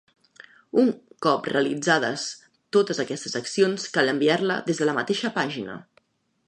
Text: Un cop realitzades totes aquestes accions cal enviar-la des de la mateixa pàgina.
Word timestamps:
Un 0.83 0.87
cop 1.25 1.49
realitzades 1.53 2.25
totes 2.77 3.03
aquestes 3.05 3.39
accions 3.43 3.87
cal 3.99 4.13
enviar-la 4.17 4.59
des 4.71 4.81
de 4.83 4.89
la 4.91 4.99
mateixa 5.01 5.37
pàgina. 5.39 5.81